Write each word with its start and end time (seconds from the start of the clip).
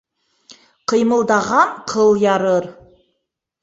Ҡыймылдаған 0.93 1.79
ҡыл 1.95 2.21
ярыр. 2.27 2.71